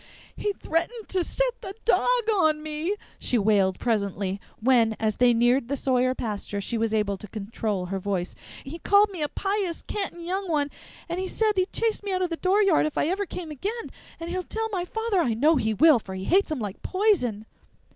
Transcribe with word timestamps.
"He 0.35 0.51
threatened 0.53 1.09
to 1.09 1.23
set 1.23 1.61
the 1.61 1.75
dog 1.85 2.07
on 2.35 2.63
me!" 2.63 2.95
she 3.19 3.37
wailed 3.37 3.77
presently, 3.77 4.41
when, 4.59 4.95
as 4.99 5.17
they 5.17 5.31
neared 5.31 5.67
the 5.67 5.77
Sawyer 5.77 6.15
pasture, 6.15 6.59
she 6.59 6.75
was 6.75 6.91
able 6.91 7.17
to 7.17 7.27
control 7.27 7.85
her 7.85 7.99
voice. 7.99 8.33
"He 8.63 8.79
called 8.79 9.11
me 9.11 9.21
a 9.21 9.29
pious, 9.29 9.83
cantin' 9.83 10.21
young 10.25 10.49
one, 10.49 10.71
and 11.07 11.29
said 11.29 11.51
he'd 11.55 11.71
chase 11.71 12.01
me 12.01 12.11
out 12.11 12.23
o' 12.23 12.27
the 12.27 12.37
dooryard 12.37 12.87
if 12.87 12.97
I 12.97 13.09
ever 13.09 13.27
came 13.27 13.51
again! 13.51 13.91
And 14.19 14.31
he'll 14.31 14.41
tell 14.41 14.69
my 14.71 14.85
father 14.85 15.19
I 15.21 15.35
know 15.35 15.57
he 15.57 15.75
will, 15.75 15.99
for 15.99 16.15
he 16.15 16.23
hates 16.23 16.49
him 16.51 16.57
like 16.57 16.81
poison." 16.81 17.45